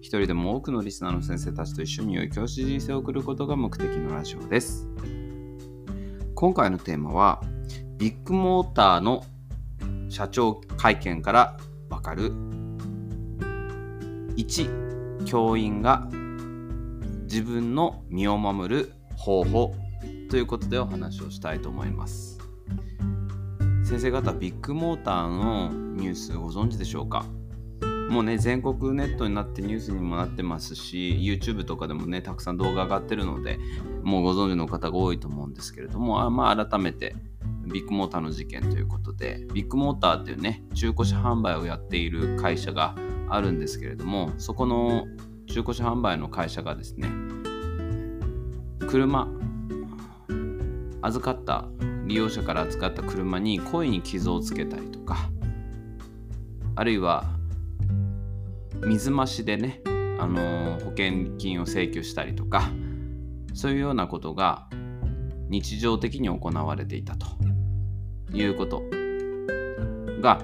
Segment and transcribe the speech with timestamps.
[0.00, 4.88] 一人でも多くのリスナーの先生たちと一緒に良い教師人生を送ることが目的のラジオです。
[6.34, 7.42] 今回のテーマは、
[7.98, 9.26] ビッグモーターの
[10.08, 11.58] 社長会見から
[11.90, 12.32] わかる
[14.36, 16.08] 1、教員が
[17.24, 19.74] 自分の身を守る方法
[20.30, 22.38] ということでお話をしたいと思います。
[23.84, 27.26] 先生方、ビッグモーターのニュースご存知でしょうか？
[28.10, 33.60] もうね、全国ネットになってニュースにもなってますし、YouTube とかでもね、たくさん動画上がってるので、
[34.02, 37.14] もうご存知の方が多いと思うんですけれども、あまあ、改めて、
[37.66, 42.96] ビッグモーターの事件ということで、ビッグモーターっていうね、中古車販売をやっている会社が
[43.28, 45.06] あるんですけれども、そこの
[45.46, 47.08] 中古車販売の会社がですね、
[48.88, 49.28] 車、
[51.02, 51.68] 預かった、
[52.06, 55.30] 利用者から預かった車に故意に傷をつけたりとか、
[56.74, 57.38] あるいは
[58.86, 59.80] 水増しでね、
[60.18, 62.70] あのー保険金を請求したりとか
[63.54, 64.68] そういうようなことが
[65.48, 67.26] 日常的に行われていたと
[68.32, 68.82] いうこと
[70.20, 70.40] が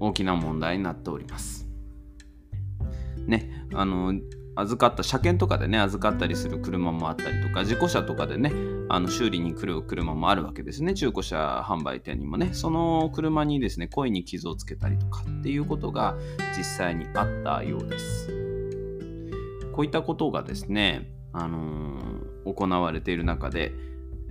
[0.00, 1.68] 大きな問題になっております。
[3.26, 4.14] ね、あの
[4.60, 8.52] 預かった車検とかでね預かったりする車もあったりとか事故車とかでね
[8.88, 10.94] あの修理に来る車もあるわけですね。
[10.94, 12.50] 中古車販売店にもね。
[12.52, 16.16] その車にですね故意に傷をつけたりとかっていうことが
[16.56, 18.28] 実際にあったようです。
[19.72, 23.72] こういったことがですね、あのー行われている中で、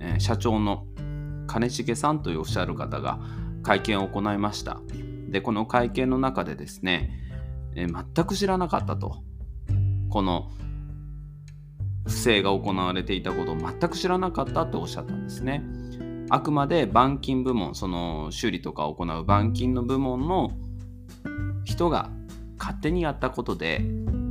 [0.00, 0.86] えー社長の
[1.46, 3.20] 金重さんというおっしゃる方が
[3.62, 4.80] 会見を行いました。
[5.28, 7.10] でこの会見の中でですね、
[7.76, 9.22] え全く知らなかったと。
[10.08, 10.50] この
[12.06, 15.62] 不正が行われていたことを全く知らなかったとおっしゃったんですね。
[16.30, 20.52] あくまで板金部門、その修理とかを行う板金の部門の
[21.64, 22.10] 人が
[22.58, 23.80] 勝手にやったことで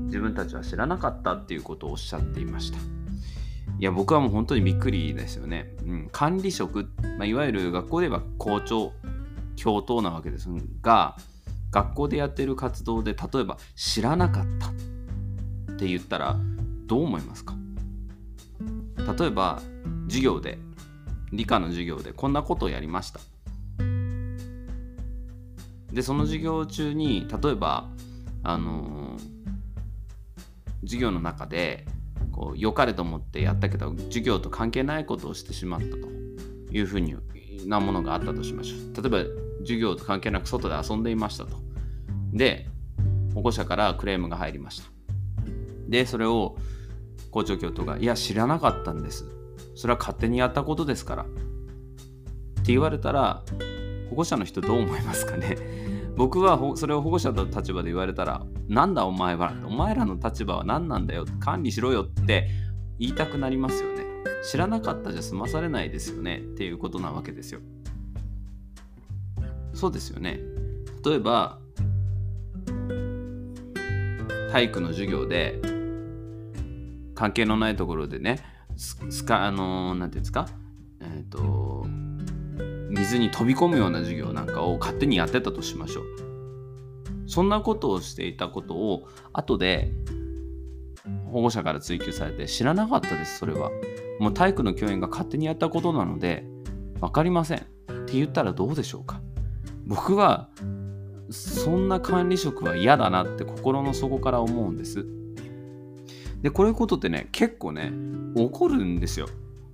[0.06, 2.78] 自分たちは知らなかったっていうことをおっしゃっていました。
[3.80, 5.76] いや、僕はもう本当にびっくりですよね。
[5.86, 8.92] うん、管理職、まあ、いわゆる学校で言えば校長、
[9.56, 10.50] 教頭なわけです
[10.82, 11.16] が、
[11.72, 14.72] 学校でやってる活動で例えば知らなかった
[15.78, 16.36] って言ったら
[16.88, 17.56] どう思いますか？
[19.18, 19.62] 例えば
[20.08, 20.58] 授業で
[21.32, 23.20] 理科の授業でこんなことをやりました。
[25.94, 27.88] でその授業中に例えば
[28.44, 29.38] あのー
[30.82, 31.86] 授業の中で
[32.32, 35.98] こう良かれと思ってやったけど授業と関係ないことをしてしまったと
[36.72, 37.16] いうふうに
[37.66, 39.04] なものがあったとしましょう。
[39.04, 39.30] 例えば
[39.62, 41.58] 授業と関係なく外で遊んでいましたと。
[42.32, 42.68] で
[43.34, 44.97] 保護者からクレームが入りました。
[45.88, 46.58] でそれを
[47.32, 49.26] 校長教頭が「いや知らなかったんです。
[49.76, 53.44] それは勝手にやったことですから」って言われたら
[54.10, 55.58] 保護者の人どう思いますかね。
[56.18, 59.54] 僕はそれを保護者の立場で言われたら「なんだお前は？
[59.66, 61.26] お前らの立場は何なんだよ？
[61.40, 62.50] 管理しろよ」って
[62.98, 64.06] 言いたくなりますよね。
[64.44, 66.40] 知らなかったじゃ済まされないですよね。
[66.40, 67.60] っていうことなわけですよ。
[69.74, 70.40] そうですよね。
[71.06, 71.60] 例えば
[74.52, 75.62] 体育の授業で
[77.18, 78.40] 関係のないところでね
[78.76, 80.48] すかあのーていうんですか？
[81.02, 81.88] えっ、と
[82.92, 86.04] 水に飛び込むような授業なんかを勝手にやってたとしましょう。
[87.26, 89.92] そんなことをしていたことを後で
[91.32, 93.72] 保護者から追及されて知らなかったですそれは。
[94.20, 96.46] もう体育の教員が勝手にやったことなので
[97.02, 97.58] 分かりません。
[97.58, 97.62] っ
[98.06, 99.22] て言ったらどうでしょうか。
[99.86, 100.50] 僕は
[101.32, 105.06] そんな管理職は嫌だなって心の底から思うんです。
[106.42, 107.92] でこういうことってね結構ね
[108.36, 109.28] 起こるんですよ。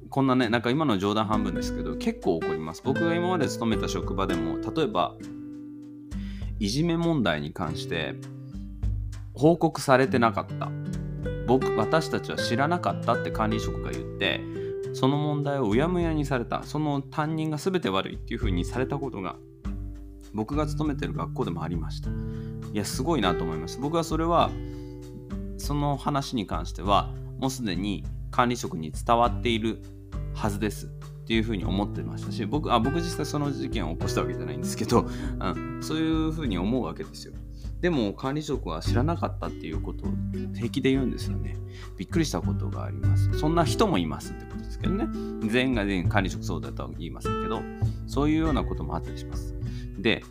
[0.09, 2.81] こんなねなんか今の冗談半分ですけど結構起こります。
[2.85, 5.15] 僕が今まで勤めた職場でも例えば
[6.59, 8.15] いじめ問題に関して
[9.33, 10.69] 報告されてなかった。
[11.47, 14.39] 僕私たちは知らなかったって管理職が言って
[14.93, 16.63] その問題をうやむやにされた。
[16.63, 19.35] その担任が全て悪いっていう風にされたことが
[20.33, 22.09] 僕が勤めてる学校でもありました。
[22.09, 23.79] いやすごいなと思います。
[23.79, 24.51] 僕はそれは
[25.63, 29.81] その話に関してはもうすでに管理職に伝わっている
[30.33, 30.89] はずですっ
[31.25, 37.33] ていうふうに思ってましたし僕あ僕実際その事件を起こしたわけじゃないんですけど、 うん、そういうふうに思うわけですよ
[37.79, 40.11] でも管理職は知らなかったっていうことを
[40.53, 41.57] 平気で言うんですよね。
[41.97, 43.37] びっくりしたことがあります。
[43.37, 45.05] そんな人もいますってことですけどね。
[45.49, 47.61] 全員が全員管理職そうだとは言いませんけど、
[48.07, 49.53] そういうようなこともあったりします。
[49.99, 50.23] で、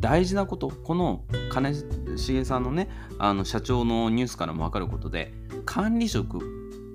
[0.00, 1.72] 大事なこと、この金
[2.16, 2.88] 重さんのね、
[3.18, 5.34] あの社長のニュースからも分かることで、
[5.66, 6.40] 管理職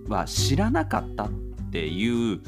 [0.10, 1.30] は知らなかったっ
[1.72, 2.42] ていう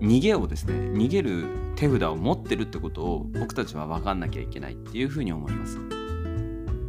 [0.00, 1.44] 逃げをですね、逃げる
[1.76, 5.78] 手札を持ってるってことを僕たちは分かんなきゃいけないっていうふうに思います。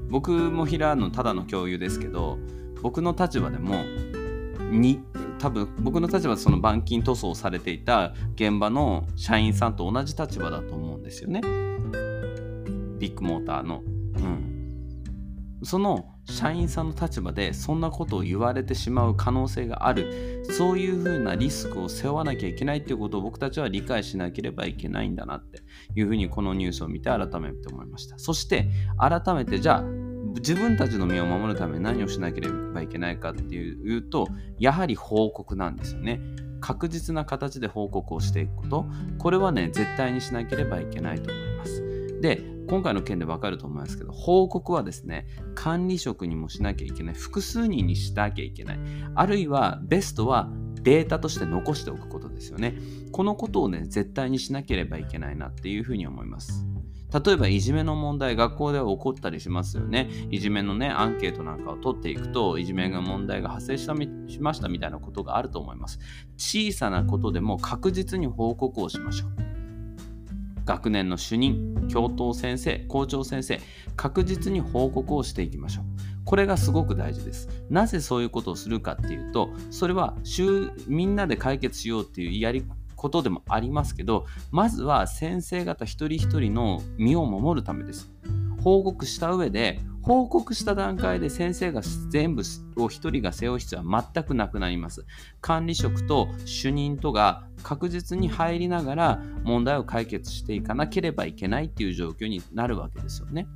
[0.10, 2.38] 僕も平野ただの共有ですけど、
[2.82, 3.84] 僕の立場でも
[4.72, 5.02] に
[5.40, 11.67] 多分僕の立場でその板金塗装されていた現場の社員さんと同じ立場だと思うんですよね。
[13.00, 13.82] ビッグモーターの。
[13.86, 14.54] うん。
[15.64, 20.44] その社員さんの立場でそんなことを言われてしまう可能性がある。
[20.52, 25.62] そういうふうなリスクを背負わなきゃいけないっていうことを僕たちは理解しなければいけないんだなって
[25.96, 28.20] いうふうにこのニュースを見て改めて思いました。
[28.20, 29.84] そして改めてじゃあ
[30.36, 34.28] 自分たちの身を守るために何をしなければいけないかっていうと
[34.60, 36.22] やはり報告なんですよね。
[36.60, 38.86] 確実な形で報告をしていくこと
[39.20, 41.47] これはね絶対にしなければいけないと思います。
[42.22, 48.80] で今回の件でわかると思いますけど報告はですね管理職にもしなきゃいけない複数人にしなきゃいけない。
[49.16, 50.50] あるいはベストは
[50.82, 52.76] データとして残しておくことですよね。
[53.12, 56.66] このことをね絶対にしなければいけないなっていうふうに思います。
[57.26, 60.10] 例えばいじめの問題学校では起こったりしますよね。
[60.30, 66.00] いじめのねアンケートなんかを取っていくといじめが問題が発生したしましたみたいなことがあると思います。
[66.38, 69.57] 小さなことでも確実に報告をしましょう。
[70.68, 73.60] 学年の主任、教頭先生、校長先生、
[73.96, 75.86] 確実に報告をしていきましょう。
[76.26, 77.48] これがすごく大事です。
[77.70, 80.14] なぜそういうことをするかっていうと、それは
[80.88, 82.66] みんなで解決しようっていうやり
[82.98, 88.12] ことでもありますけど、まずは先生方一人一人の身を守るためです。
[88.62, 92.42] 報告した上で、報告した段階で先生が全部
[92.78, 95.06] を一人が背負う必要は全くなくなります。
[95.42, 103.48] 管理職と主任とが確実に入りながら問題を解決していかなければいけないっていう状況になるわけですよね。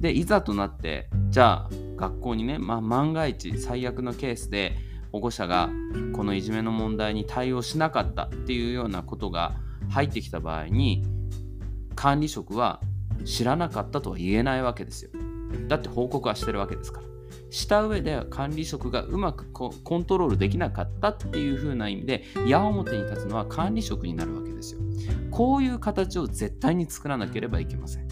[0.00, 4.76] で、いざとなって、じゃあ学校にね、まあ、万が一最悪のケースで
[5.12, 5.70] 保護者が
[6.12, 9.54] このいじめの問題に対応しなかったっていうようなことが
[9.88, 11.02] 入ってきた場合に
[11.94, 12.82] 管理職は
[13.24, 15.10] 知らなかったとは言えないわけですよ。
[15.68, 17.06] だって報告はしてるわけですから。
[17.50, 24.80] した上で管理職がうまくコントロールできなかったっていう風な意味で矢面に立つのは管理職になるわけですよ。
[25.30, 28.10] こういう形を絶対に作らなければいけません。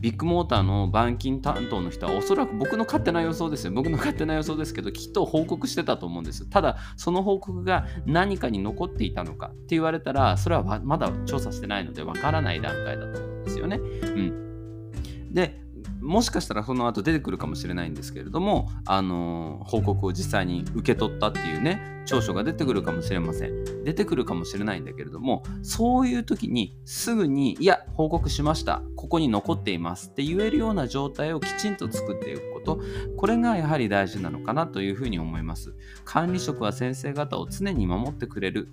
[0.00, 3.72] ビッグモーターの板金担当の人はおそらく僕の勝手な予想ですよ。
[3.72, 6.48] 僕の勝手な予想ですけど、きっと報告してたと思うんです。
[6.48, 13.76] ただ、その報告が何かに残っていたのかって言われたら、それはまだ調査してないのでわからない段階だと思うんですよね。
[13.78, 13.80] う
[14.20, 15.32] ん。
[15.32, 15.60] で、
[16.06, 23.84] もしかしたらその後出てくるかもしれないんですけれども、あの、報告を実際に受け取ったっていうね、長所が出てくるかもしれません。
[23.84, 28.82] 出てくるかもしれないんだけれども、そういう時にすぐに、いや、報告しました。
[28.94, 32.80] ここに残っていますって言えるような状態をきちんと作っていくこと、
[33.16, 35.74] これがやはり大事なのかなというふうに思います。
[36.04, 38.68] 管理職は先生方を常に守ってくれる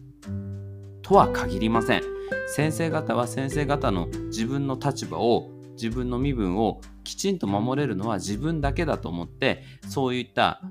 [1.01, 2.03] とは限りません。
[2.47, 10.61] 先生方は先生方の自分の立場を自分の身分をきちんと守れるのは自分だけだと思ってそういった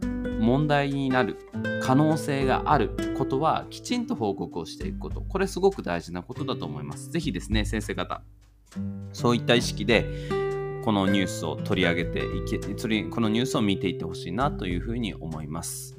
[0.41, 1.39] 問題になる
[1.83, 5.21] 可能性があることはきちんと報告をしていくこと。
[5.21, 7.11] これすごく大事なことだと思います。
[7.11, 8.23] 是非ですね先生方
[9.13, 10.07] そういった意識で
[10.85, 15.97] このニュースを取り上げていけこのニュースを見ていってほしいなというふうに思います。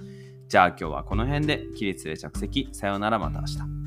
[0.47, 3.82] じゃあ今日はこの辺で起立で着席さようならまた明日。